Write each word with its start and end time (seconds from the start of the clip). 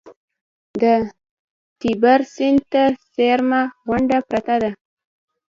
د 0.81 0.83
تیبر 1.79 2.19
سیند 2.33 2.61
ته 2.71 2.83
څېرمه 3.13 3.61
غونډه 3.87 4.17
پرته 4.29 4.55
ده. 4.61 4.71